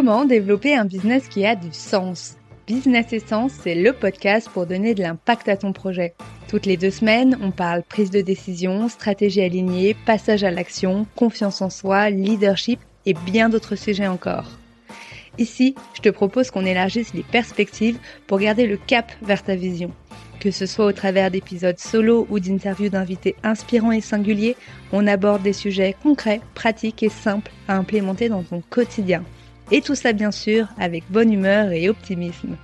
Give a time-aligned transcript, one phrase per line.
[0.00, 4.94] Comment développer un business qui a du sens Business Essence, c'est le podcast pour donner
[4.94, 6.14] de l'impact à ton projet.
[6.48, 11.60] Toutes les deux semaines, on parle prise de décision, stratégie alignée, passage à l'action, confiance
[11.60, 14.48] en soi, leadership et bien d'autres sujets encore.
[15.36, 19.90] Ici, je te propose qu'on élargisse les perspectives pour garder le cap vers ta vision.
[20.40, 24.56] Que ce soit au travers d'épisodes solo ou d'interviews d'invités inspirants et singuliers,
[24.92, 29.22] on aborde des sujets concrets, pratiques et simples à implémenter dans ton quotidien.
[29.72, 32.56] Et tout ça bien sûr avec bonne humeur et optimisme.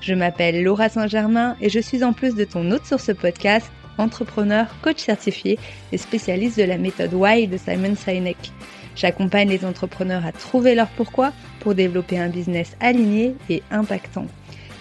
[0.00, 3.70] Je m'appelle Laura Saint-Germain et je suis en plus de ton hôte sur ce podcast,
[3.98, 5.58] entrepreneur, coach certifié
[5.90, 8.52] et spécialiste de la méthode Why de Simon Sinek.
[8.94, 14.26] J'accompagne les entrepreneurs à trouver leur pourquoi pour développer un business aligné et impactant.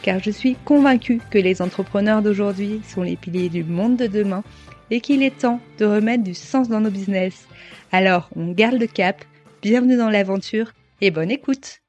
[0.03, 4.43] Car je suis convaincue que les entrepreneurs d'aujourd'hui sont les piliers du monde de demain
[4.91, 7.47] et qu'il est temps de remettre du sens dans nos business.
[7.91, 9.25] Alors, on garde le cap,
[9.63, 11.79] bienvenue dans l'aventure et bonne écoute.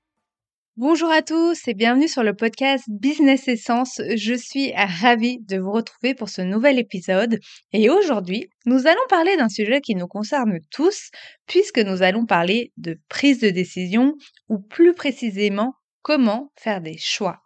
[0.76, 4.02] Bonjour à tous et bienvenue sur le podcast Business Essence.
[4.14, 7.38] Je suis ravie de vous retrouver pour ce nouvel épisode
[7.72, 11.10] et aujourd'hui, nous allons parler d'un sujet qui nous concerne tous
[11.46, 14.14] puisque nous allons parler de prise de décision
[14.48, 17.40] ou plus précisément comment faire des choix.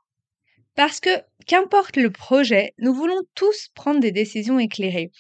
[0.74, 1.11] Parce que
[1.47, 5.11] qu'importe le projet, nous voulons tous prendre des décisions éclairées.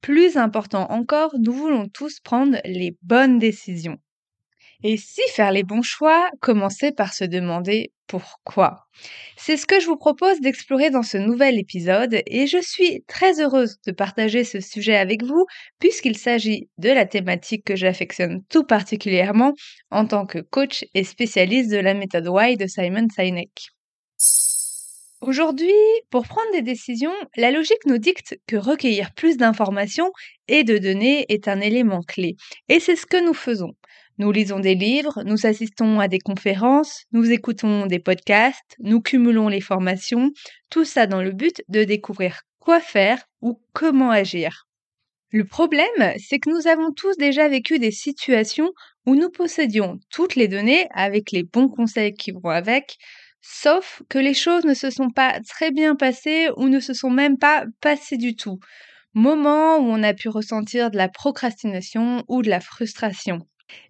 [0.00, 3.98] Plus important encore, nous voulons tous prendre les bonnes décisions.
[4.82, 8.86] Et si faire les bons choix, commencer par se demander pourquoi?
[9.36, 13.40] C'est ce que je vous propose d'explorer dans ce nouvel épisode et je suis très
[13.40, 15.44] heureuse de partager ce sujet avec vous
[15.78, 19.52] puisqu'il s'agit de la thématique que j'affectionne tout particulièrement
[19.90, 23.68] en tant que coach et spécialiste de la méthode Why de Simon Sinek.
[25.20, 25.74] Aujourd'hui,
[26.08, 30.10] pour prendre des décisions, la logique nous dicte que recueillir plus d'informations
[30.48, 32.36] et de données est un élément clé.
[32.70, 33.74] Et c'est ce que nous faisons.
[34.18, 39.48] Nous lisons des livres, nous assistons à des conférences, nous écoutons des podcasts, nous cumulons
[39.48, 40.30] les formations,
[40.68, 44.66] tout ça dans le but de découvrir quoi faire ou comment agir.
[45.32, 48.72] Le problème, c'est que nous avons tous déjà vécu des situations
[49.06, 52.98] où nous possédions toutes les données avec les bons conseils qui vont avec,
[53.40, 57.10] sauf que les choses ne se sont pas très bien passées ou ne se sont
[57.10, 58.58] même pas passées du tout.
[59.14, 63.38] Moment où on a pu ressentir de la procrastination ou de la frustration.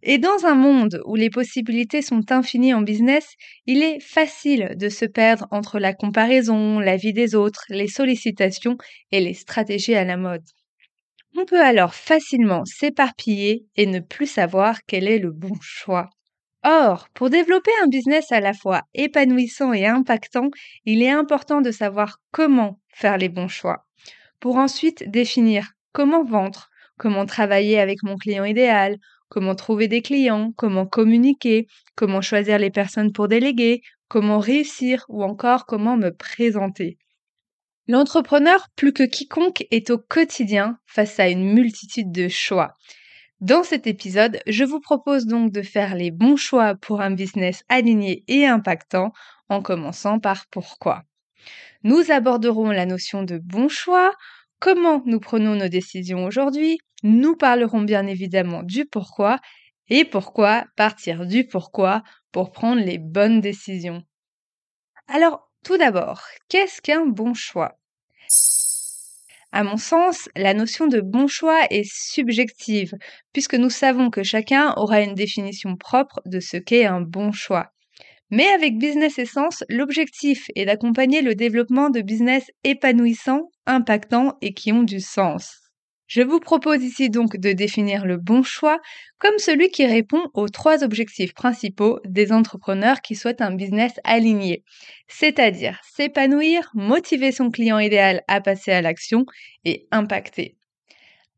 [0.03, 3.35] Et dans un monde où les possibilités sont infinies en business,
[3.67, 8.77] il est facile de se perdre entre la comparaison, la vie des autres, les sollicitations
[9.13, 10.45] et les stratégies à la mode.
[11.37, 16.11] On peut alors facilement s'éparpiller et ne plus savoir quel est le bon choix.
[16.63, 20.51] Or, pour développer un business à la fois épanouissant et impactant,
[20.85, 23.87] il est important de savoir comment faire les bons choix,
[24.41, 26.69] pour ensuite définir comment vendre,
[26.99, 28.97] comment travailler avec mon client idéal,
[29.31, 35.07] comment trouver des clients, comment communiquer, comment choisir les personnes pour déléguer, comment réussir?
[35.09, 36.99] Ou encore comment me présenter?
[37.89, 42.75] L'entrepreneur, plus que quiconque, est au quotidien face à une multitude de choix.
[43.41, 47.65] Dans cet épisode, je vous propose donc de faire les bons choix pour un business
[47.71, 49.13] aligné et impactant
[49.49, 51.05] en commençant par pourquoi.
[51.83, 54.13] Nous aborderons la notion de bon choix,
[54.61, 59.41] comment nous prenons nos décisions aujourd'hui, nous parlerons bien évidemment du pourquoi
[59.89, 64.05] et pourquoi partir du pourquoi pour prendre les bonnes décisions.
[65.09, 67.79] Alors, tout d'abord, qu'est-ce qu'un bon choix?
[69.53, 72.95] À mon sens, la notion de bon choix est subjective,
[73.33, 77.73] puisque nous savons que chacun aura une définition propre de ce qu'est un bon choix.
[78.31, 84.73] Mais avec Business Essence, l'objectif est d'accompagner le développement de business épanouissants, impactants et qui
[84.73, 85.57] ont du sens.
[86.07, 88.81] Je vous propose ici donc de définir le bon choix
[89.19, 94.65] comme celui qui répond aux trois objectifs principaux des entrepreneurs qui souhaitent un business aligné,
[95.07, 99.25] c'est-à-dire s'épanouir, motiver son client idéal à passer à l'action
[99.65, 100.57] et impacter.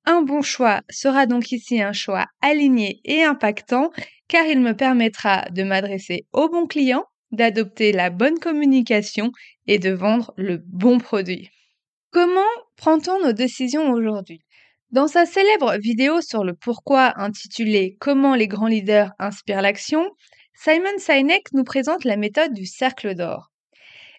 [0.05, 3.91] Un bon choix sera donc ici un choix aligné et impactant
[4.33, 9.31] car il me permettra de m'adresser au bon client, d'adopter la bonne communication
[9.67, 11.51] et de vendre le bon produit.
[12.13, 12.41] Comment
[12.79, 14.41] prend-on nos décisions aujourd'hui?
[14.91, 20.09] Dans sa célèbre vidéo sur le pourquoi intitulée Comment les grands leaders inspirent l'action,
[20.55, 23.51] Simon Sinek nous présente la méthode du cercle d'or.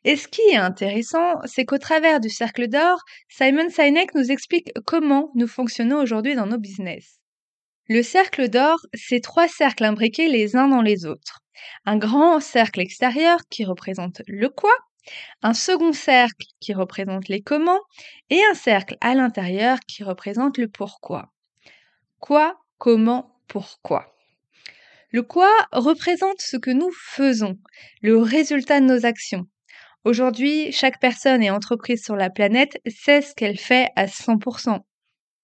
[0.04, 3.00] Et ce qui est intéressant, c'est qu'au travers du cercle d'or,
[3.30, 7.23] Simon Sinek nous explique comment nous fonctionnons aujourd'hui dans nos business.
[7.90, 11.42] Le cercle d'or, c'est trois cercles imbriqués les uns dans les autres.
[11.86, 14.74] Un grand cercle extérieur qui représente le quoi,
[15.42, 17.82] un second cercle qui représente les comment
[18.30, 21.34] et un cercle à l'intérieur qui représente le pourquoi.
[22.20, 24.16] Quoi, comment, pourquoi?
[25.12, 27.60] Le quoi représente ce que nous faisons,
[28.02, 29.46] le résultat de nos actions.
[30.06, 34.80] Aujourd'hui, chaque personne et entreprise sur la planète sait ce qu'elle fait à 100%.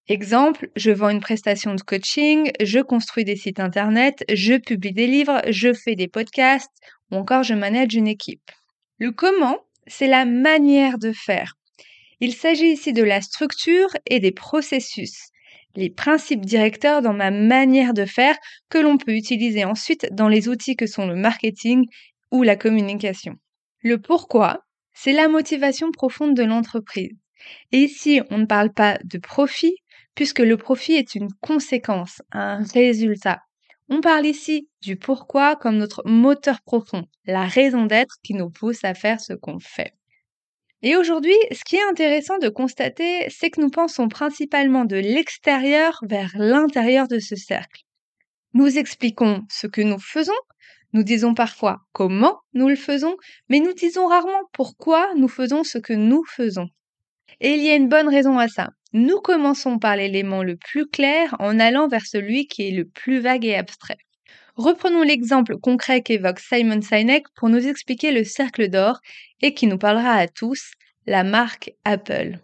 [0.10, 5.06] Exemple, je vends une prestation de coaching, je construis des sites internet, je publie des
[5.06, 6.74] livres, je fais des podcasts
[7.12, 8.50] ou encore je manage une équipe.
[8.98, 11.54] Le comment, c'est la manière de faire.
[12.22, 15.30] Il s'agit ici de la structure et des processus,
[15.76, 18.36] les principes directeurs dans ma manière de faire
[18.70, 21.86] que l'on peut utiliser ensuite dans les outils que sont le marketing
[22.32, 23.36] ou la communication.
[23.84, 27.12] Le pourquoi, c'est la motivation profonde de l'entreprise.
[27.72, 29.76] Et ici, on ne parle pas de profit,
[30.16, 33.42] puisque le profit est une conséquence, un résultat.
[33.90, 38.84] On parle ici du pourquoi comme notre moteur profond, la raison d'être qui nous pousse
[38.84, 39.94] à faire ce qu'on fait.
[40.82, 46.00] Et aujourd'hui, ce qui est intéressant de constater, c'est que nous pensons principalement de l'extérieur
[46.08, 47.82] vers l'intérieur de ce cercle.
[48.54, 50.32] Nous expliquons ce que nous faisons,
[50.94, 53.16] nous disons parfois comment nous le faisons,
[53.50, 56.68] mais nous disons rarement pourquoi nous faisons ce que nous faisons.
[57.42, 58.70] Et il y a une bonne raison à ça.
[58.92, 63.20] Nous commençons par l'élément le plus clair en allant vers celui qui est le plus
[63.20, 64.00] vague et abstrait.
[64.56, 69.00] Reprenons l'exemple concret qu'évoque Simon Sinek pour nous expliquer le cercle d'or
[69.42, 70.72] et qui nous parlera à tous,
[71.06, 72.40] la marque Apple.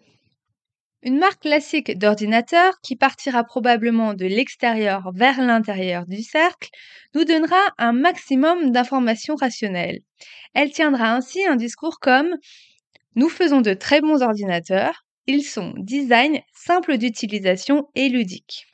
[1.02, 6.70] Une marque classique d'ordinateur qui partira probablement de l'extérieur vers l'intérieur du cercle
[7.16, 10.00] nous donnera un maximum d'informations rationnelles.
[10.54, 12.36] Elle tiendra ainsi un discours comme
[13.16, 18.68] Nous faisons de très bons ordinateurs, ils sont design, simples d'utilisation et ludiques.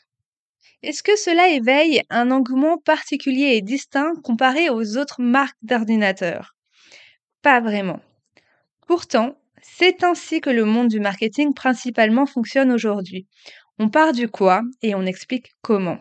[0.84, 6.56] Est-ce que cela éveille un engouement particulier et distinct comparé aux autres marques d'ordinateurs?
[7.42, 8.00] Pas vraiment.
[8.88, 13.28] Pourtant, c'est ainsi que le monde du marketing principalement fonctionne aujourd'hui.
[13.80, 16.00] On part du quoi et on explique comment.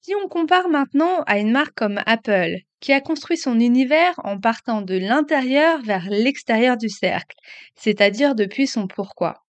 [0.00, 4.38] Si on compare maintenant à une marque comme Apple, qui a construit son univers en
[4.38, 7.36] partant de l'intérieur vers l'extérieur du cercle,
[7.74, 9.43] c'est-à-dire depuis son pourquoi.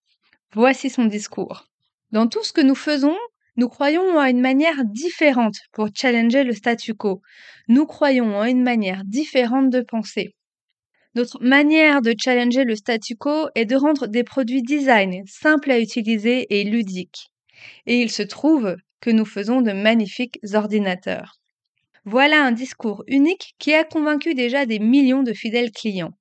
[0.56, 1.66] Voici son discours.
[2.12, 3.18] Dans tout ce que nous faisons,
[3.58, 7.22] nous croyons à une manière différente pour challenger le statu quo.
[7.68, 10.34] Nous croyons à une manière différente de penser.
[11.14, 15.80] Notre manière de challenger le statu quo est de rendre des produits design simples à
[15.82, 17.28] utiliser et ludiques.
[17.86, 21.36] Et il se trouve que nous faisons de magnifiques ordinateurs.
[22.06, 26.14] Voilà un discours unique qui a convaincu déjà des millions de fidèles clients.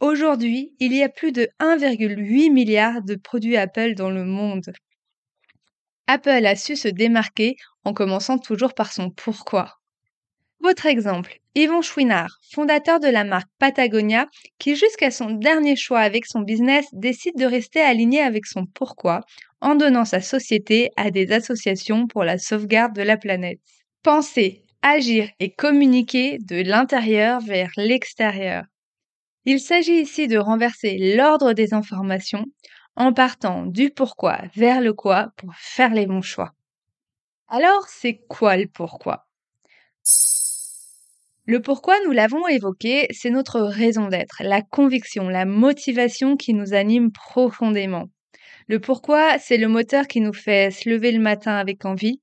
[0.00, 4.72] Aujourd'hui, il y a plus de 1,8 milliard de produits Apple dans le monde.
[6.06, 9.78] Apple a su se démarquer en commençant toujours par son pourquoi.
[10.60, 14.26] Votre exemple, Yvon Chouinard, fondateur de la marque Patagonia,
[14.58, 19.22] qui jusqu'à son dernier choix avec son business décide de rester aligné avec son pourquoi
[19.62, 23.60] en donnant sa société à des associations pour la sauvegarde de la planète.
[24.02, 28.64] Penser, agir et communiquer de l'intérieur vers l'extérieur.
[29.48, 32.46] Il s'agit ici de renverser l'ordre des informations
[32.96, 36.50] en partant du pourquoi vers le quoi pour faire les bons choix.
[37.46, 39.28] Alors, c'est quoi le pourquoi?
[41.44, 46.74] Le pourquoi, nous l'avons évoqué, c'est notre raison d'être, la conviction, la motivation qui nous
[46.74, 48.06] anime profondément.
[48.66, 52.20] Le pourquoi, c'est le moteur qui nous fait se lever le matin avec envie,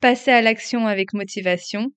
[0.00, 1.90] passer à l'action avec motivation,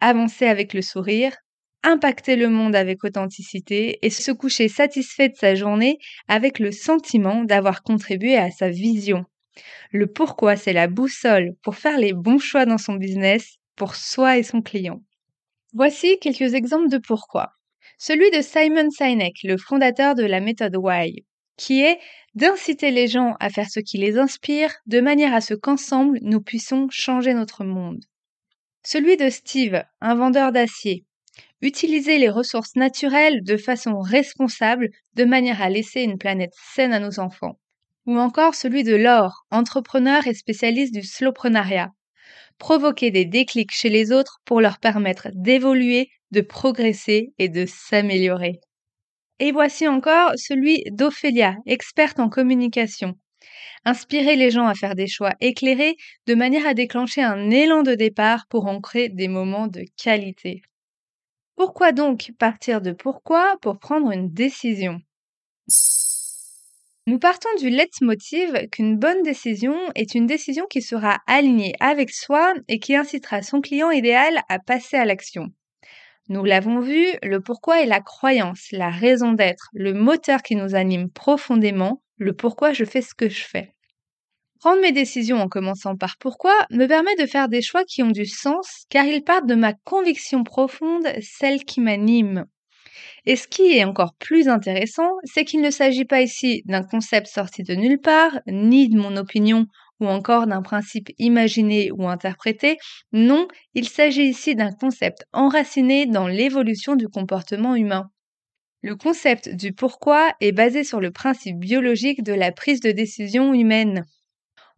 [0.00, 1.36] avancer avec le sourire,
[1.82, 7.44] impacter le monde avec authenticité et se coucher satisfait de sa journée avec le sentiment
[7.44, 9.24] d'avoir contribué à sa vision.
[9.92, 14.38] Le pourquoi, c'est la boussole pour faire les bons choix dans son business, pour soi
[14.38, 15.02] et son client.
[15.72, 17.50] Voici quelques exemples de pourquoi.
[17.98, 21.24] Celui de Simon Sinek, le fondateur de la méthode Why,
[21.56, 21.98] qui est
[22.34, 26.40] d'inciter les gens à faire ce qui les inspire de manière à ce qu'ensemble nous
[26.40, 28.04] puissions changer notre monde.
[28.84, 31.04] Celui de Steve, un vendeur d'acier,
[31.60, 37.00] Utiliser les ressources naturelles de façon responsable de manière à laisser une planète saine à
[37.00, 37.58] nos enfants.
[38.06, 41.90] Ou encore celui de l'or, entrepreneur et spécialiste du slowprenariat.
[42.58, 48.60] Provoquer des déclics chez les autres pour leur permettre d'évoluer, de progresser et de s'améliorer.
[49.40, 53.14] Et voici encore celui d'Ophélia, experte en communication.
[53.84, 55.96] Inspirer les gens à faire des choix éclairés
[56.26, 60.62] de manière à déclencher un élan de départ pour ancrer des moments de qualité.
[61.58, 65.00] Pourquoi donc partir de pourquoi pour prendre une décision?
[67.08, 72.54] Nous partons du leitmotiv qu'une bonne décision est une décision qui sera alignée avec soi
[72.68, 75.48] et qui incitera son client idéal à passer à l'action.
[76.28, 80.76] Nous l'avons vu, le pourquoi est la croyance, la raison d'être, le moteur qui nous
[80.76, 83.74] anime profondément, le pourquoi je fais ce que je fais.
[84.60, 88.10] Prendre mes décisions en commençant par pourquoi me permet de faire des choix qui ont
[88.10, 92.44] du sens car ils partent de ma conviction profonde, celle qui m'anime.
[93.24, 97.28] Et ce qui est encore plus intéressant, c'est qu'il ne s'agit pas ici d'un concept
[97.28, 99.66] sorti de nulle part, ni de mon opinion
[100.00, 102.78] ou encore d'un principe imaginé ou interprété.
[103.12, 108.10] Non, il s'agit ici d'un concept enraciné dans l'évolution du comportement humain.
[108.82, 113.54] Le concept du pourquoi est basé sur le principe biologique de la prise de décision
[113.54, 114.04] humaine.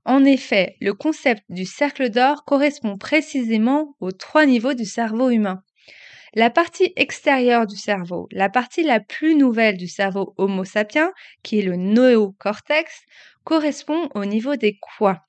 [0.05, 5.63] En effet, le concept du cercle d'or correspond précisément aux trois niveaux du cerveau humain.
[6.35, 11.59] La partie extérieure du cerveau, la partie la plus nouvelle du cerveau Homo sapiens, qui
[11.59, 13.03] est le néocortex,
[13.45, 15.25] correspond au niveau des quoi.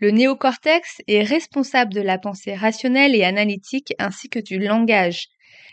[0.00, 5.28] Le néocortex est responsable de la pensée rationnelle et analytique ainsi que du langage.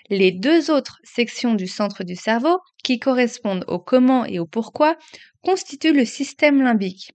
[0.10, 4.96] Les deux autres sections du centre du cerveau, qui correspondent au comment et au pourquoi,
[5.42, 7.12] constituent le système limbique.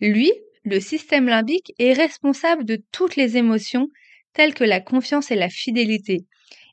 [0.00, 0.32] Lui,
[0.64, 3.88] le système limbique est responsable de toutes les émotions
[4.32, 6.26] telles que la confiance et la fidélité.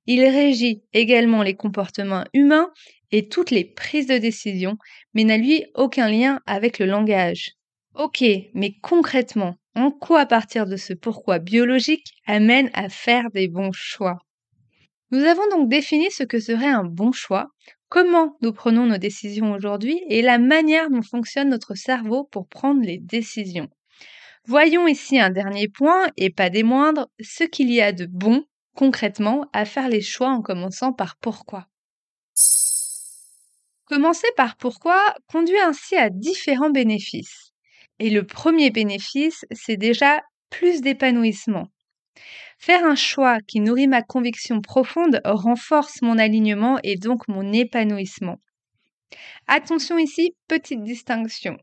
[0.06, 2.72] Il régit également les comportements humains
[3.12, 4.78] et toutes les prises de décision,
[5.14, 7.52] mais n'a lui aucun lien avec le langage.
[7.96, 13.72] Ok, mais concrètement, en quoi partir de ce pourquoi biologique amène à faire des bons
[13.74, 14.18] choix?
[15.12, 17.48] Nous avons donc défini ce que serait un bon choix
[17.90, 22.82] comment nous prenons nos décisions aujourd'hui et la manière dont fonctionne notre cerveau pour prendre
[22.82, 23.70] les décisions.
[24.46, 28.46] Voyons ici un dernier point, et pas des moindres, ce qu'il y a de bon,
[28.76, 31.68] concrètement, à faire les choix en commençant par pourquoi.
[33.86, 37.52] Commencer par pourquoi conduit ainsi à différents bénéfices.
[38.00, 41.68] Et le premier bénéfice, c'est déjà plus d'épanouissement.
[42.58, 48.40] Faire un choix qui nourrit ma conviction profonde renforce mon alignement et donc mon épanouissement.
[49.48, 51.58] Attention ici, petite distinction.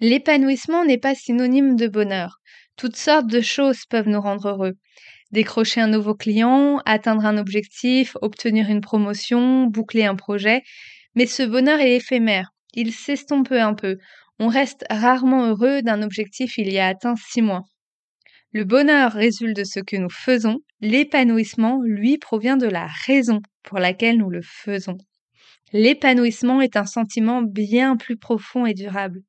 [0.00, 2.40] L'épanouissement n'est pas synonyme de bonheur.
[2.76, 4.74] Toutes sortes de choses peuvent nous rendre heureux.
[5.32, 10.62] Décrocher un nouveau client, atteindre un objectif, obtenir une promotion, boucler un projet.
[11.14, 12.50] Mais ce bonheur est éphémère.
[12.74, 13.98] Il s'estompe un peu.
[14.38, 17.64] On reste rarement heureux d'un objectif il y a atteint six mois.
[18.52, 23.78] Le bonheur résulte de ce que nous faisons, l'épanouissement, lui, provient de la raison pour
[23.78, 24.98] laquelle nous le faisons.
[25.72, 29.22] L'épanouissement est un sentiment bien plus profond et durable.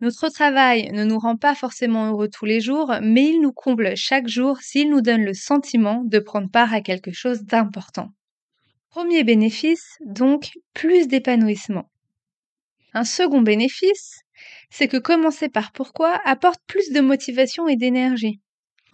[0.00, 3.96] Notre travail ne nous rend pas forcément heureux tous les jours, mais il nous comble
[3.96, 8.08] chaque jour s'il nous donne le sentiment de prendre part à quelque chose d'important.
[8.90, 11.88] Premier bénéfice, donc, plus d'épanouissement.
[12.92, 14.22] Un second bénéfice,
[14.72, 18.40] c'est que commencer par pourquoi apporte plus de motivation et d'énergie.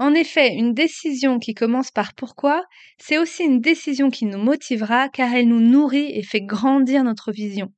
[0.00, 2.64] En effet, une décision qui commence par pourquoi,
[2.98, 7.30] c'est aussi une décision qui nous motivera car elle nous nourrit et fait grandir notre
[7.30, 7.72] vision.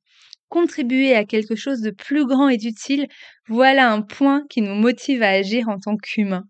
[0.49, 3.07] Contribuer à quelque chose de plus grand et d'utile,
[3.47, 6.43] voilà un point qui nous motive à agir en tant qu'humain.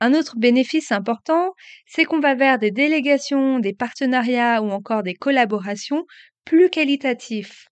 [0.00, 1.52] Un autre bénéfice important,
[1.86, 6.04] c'est qu'on va vers des délégations, des partenariats ou encore des collaborations
[6.44, 7.71] plus qualitatifs.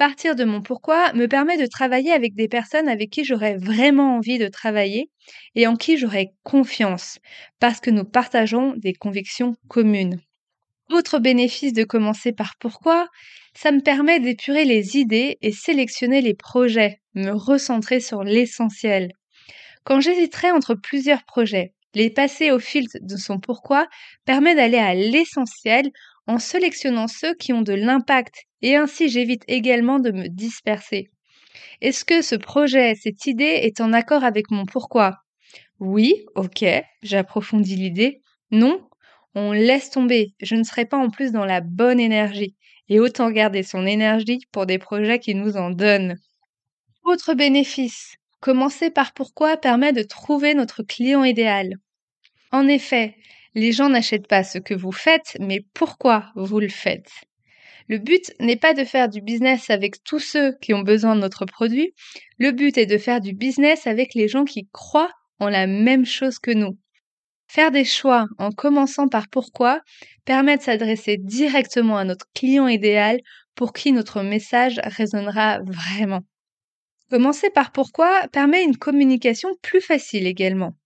[0.00, 4.16] Partir de mon pourquoi me permet de travailler avec des personnes avec qui j'aurais vraiment
[4.16, 5.10] envie de travailler
[5.54, 7.18] et en qui j'aurais confiance,
[7.58, 10.18] parce que nous partageons des convictions communes.
[10.88, 13.08] Autre bénéfice de commencer par pourquoi,
[13.54, 19.10] ça me permet d'épurer les idées et sélectionner les projets, me recentrer sur l'essentiel.
[19.84, 23.86] Quand j'hésiterai entre plusieurs projets, les passer au filtre de son pourquoi
[24.24, 25.90] permet d'aller à l'essentiel
[26.30, 31.10] en sélectionnant ceux qui ont de l'impact et ainsi j'évite également de me disperser.
[31.80, 35.16] Est-ce que ce projet, cette idée est en accord avec mon pourquoi?
[35.80, 36.64] Oui, ok,
[37.02, 38.22] j'approfondis l'idée.
[38.52, 38.80] Non,
[39.34, 42.54] on laisse tomber, je ne serai pas en plus dans la bonne énergie.
[42.88, 46.16] Et autant garder son énergie pour des projets qui nous en donnent.
[47.02, 51.74] Autre bénéfice, commencer par pourquoi permet de trouver notre client idéal.
[52.52, 53.16] En effet,
[53.54, 57.10] les gens n'achètent pas ce que vous faites, mais pourquoi vous le faites?
[57.88, 61.20] Le but n'est pas de faire du business avec tous ceux qui ont besoin de
[61.20, 61.92] notre produit.
[62.38, 66.06] Le but est de faire du business avec les gens qui croient en la même
[66.06, 66.78] chose que nous.
[67.48, 69.80] Faire des choix en commençant par pourquoi
[70.24, 73.18] permet de s'adresser directement à notre client idéal
[73.56, 76.20] pour qui notre message résonnera vraiment.
[77.10, 80.76] Commencer par pourquoi permet une communication plus facile également.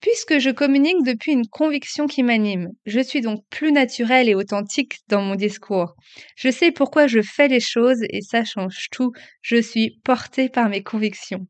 [0.00, 4.98] Puisque je communique depuis une conviction qui m'anime, je suis donc plus naturelle et authentique
[5.08, 5.94] dans mon discours.
[6.36, 9.12] Je sais pourquoi je fais les choses et ça change tout.
[9.40, 11.46] Je suis portée par mes convictions.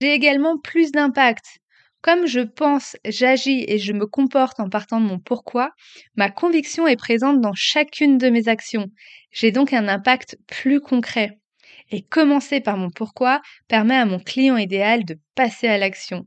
[0.00, 1.44] J'ai également plus d'impact.
[2.02, 5.70] Comme je pense, j'agis et je me comporte en partant de mon pourquoi,
[6.16, 8.88] ma conviction est présente dans chacune de mes actions.
[9.30, 11.38] J'ai donc un impact plus concret.
[11.90, 16.26] Et commencer par mon pourquoi permet à mon client idéal de passer à l'action.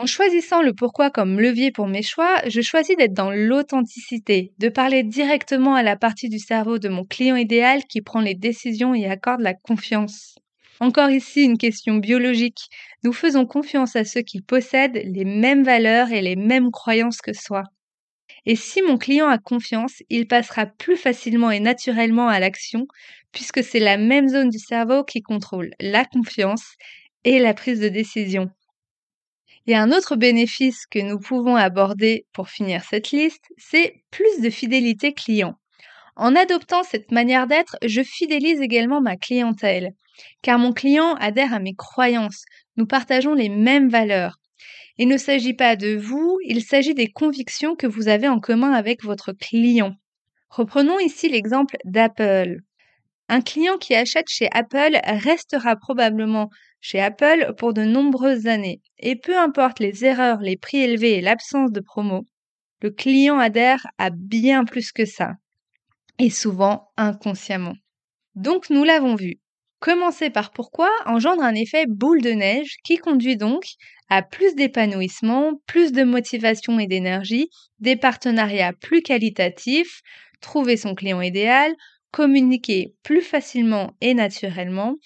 [0.00, 4.70] En choisissant le pourquoi comme levier pour mes choix, je choisis d'être dans l'authenticité, de
[4.70, 8.94] parler directement à la partie du cerveau de mon client idéal qui prend les décisions
[8.94, 10.36] et accorde la confiance.
[10.80, 12.70] Encore ici une question biologique.
[13.04, 17.34] Nous faisons confiance à ceux qui possèdent les mêmes valeurs et les mêmes croyances que
[17.34, 17.64] soi.
[18.46, 22.86] Et si mon client a confiance, il passera plus facilement et naturellement à l'action,
[23.32, 26.64] puisque c'est la même zone du cerveau qui contrôle la confiance
[27.24, 28.48] et la prise de décision.
[29.70, 34.50] Et un autre bénéfice que nous pouvons aborder pour finir cette liste, c'est plus de
[34.50, 35.54] fidélité client.
[36.16, 39.92] En adoptant cette manière d'être, je fidélise également ma clientèle,
[40.42, 42.46] car mon client adhère à mes croyances,
[42.76, 44.38] nous partageons les mêmes valeurs.
[44.98, 48.72] Il ne s'agit pas de vous, il s'agit des convictions que vous avez en commun
[48.72, 49.94] avec votre client.
[50.48, 52.56] Reprenons ici l'exemple d'Apple.
[53.28, 56.50] Un client qui achète chez Apple restera probablement
[56.80, 58.80] chez Apple pour de nombreuses années.
[58.98, 62.24] Et peu importe les erreurs, les prix élevés et l'absence de promo,
[62.82, 65.32] le client adhère à bien plus que ça.
[66.18, 67.74] Et souvent inconsciemment.
[68.34, 69.40] Donc nous l'avons vu.
[69.80, 73.64] Commencer par pourquoi engendre un effet boule de neige qui conduit donc
[74.10, 80.02] à plus d'épanouissement, plus de motivation et d'énergie, des partenariats plus qualitatifs,
[80.42, 81.74] trouver son client idéal,
[82.12, 84.96] communiquer plus facilement et naturellement,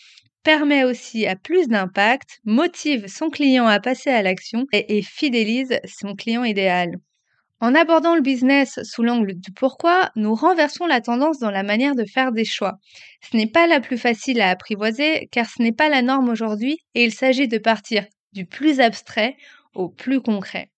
[0.45, 6.15] permet aussi à plus d'impact, motive son client à passer à l'action et, fidélise son
[6.15, 6.93] client idéal.
[7.61, 11.95] En abordant le business sous l'angle du pourquoi, nous renversons la tendance dans la manière
[11.95, 12.75] de faire des choix.
[13.23, 16.79] Ce n'est pas la plus facile à apprivoiser car ce n'est pas la norme aujourd'hui
[16.95, 19.37] et il s'agit de partir du plus abstrait
[19.75, 20.71] au plus concret.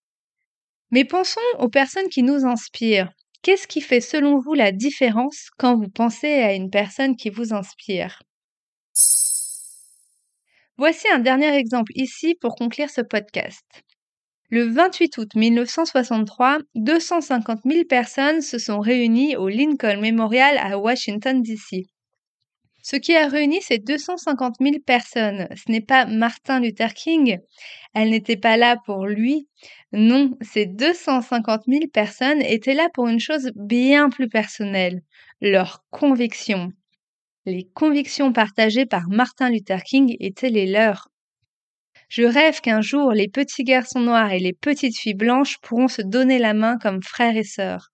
[0.92, 3.10] Mais pensons aux personnes qui nous inspirent.
[3.42, 7.52] Qu'est-ce qui fait selon vous la différence quand vous pensez à une personne qui vous
[7.52, 8.20] inspire?
[10.78, 13.64] Voici un dernier exemple ici pour conclure ce podcast.
[14.50, 21.42] Le 28 août 1963, 250 000 personnes se sont réunies au Lincoln Memorial à Washington,
[21.42, 21.86] D.C.
[22.82, 27.38] Ce qui a réuni ces 250 000 personnes, ce n'est pas Martin Luther King,
[27.94, 29.48] elle n'était pas là pour lui,
[29.92, 35.02] non, ces 250 000 personnes étaient là pour une chose bien plus personnelle,
[35.40, 36.70] leurs convictions.
[37.48, 41.10] Les convictions partagées par Martin Luther King étaient les leurs.
[42.08, 46.02] Je rêve qu'un jour les petits garçons noirs et les petites filles blanches pourront se
[46.02, 47.92] donner la main comme frères et sœurs.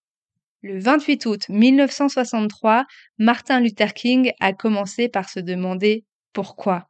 [0.62, 2.87] Le 28 août 1963,
[3.19, 6.88] Martin Luther King a commencé par se demander pourquoi.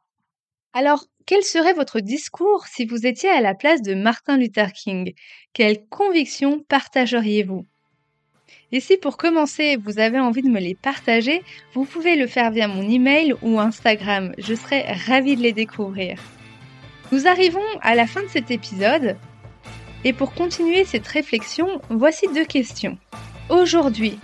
[0.71, 5.11] Alors, quel serait votre discours si vous étiez à la place de Martin Luther King?
[5.51, 7.67] Quelles convictions partageriez-vous?
[8.71, 12.51] Et si pour commencer, vous avez envie de me les partager, vous pouvez le faire
[12.51, 14.33] via mon email ou Instagram.
[14.37, 16.19] Je serai ravie de les découvrir.
[17.11, 19.15] Nous arrivons à la fin de cet épisode
[20.03, 22.97] et pour continuer cette réflexion, voici deux questions.
[23.49, 24.19] Aujourd'hui,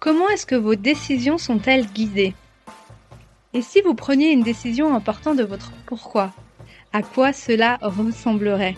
[0.00, 2.34] comment est-ce que vos décisions sont-elles guidées?
[3.54, 6.34] Et si vous preniez une décision importante de votre pourquoi,
[6.92, 8.74] à quoi cela ressemblerait?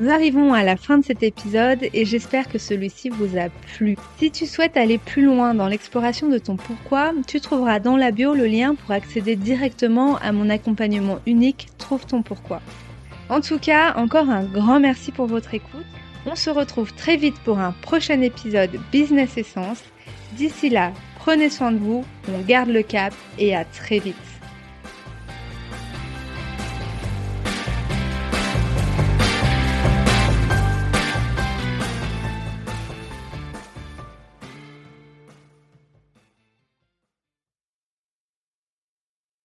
[0.00, 3.96] Nous arrivons à la fin de cet épisode et j'espère que celui-ci vous a plu.
[4.18, 8.10] Si tu souhaites aller plus loin dans l'exploration de ton pourquoi, tu trouveras dans la
[8.10, 12.60] bio le lien pour accéder directement à mon accompagnement unique Trouve ton pourquoi.
[13.28, 15.86] En tout cas, encore un grand merci pour votre écoute.
[16.26, 19.82] On se retrouve très vite pour un prochain épisode Business Essence.
[20.32, 24.35] D'ici là, prenez soin de vous, on garde le cap et à très vite.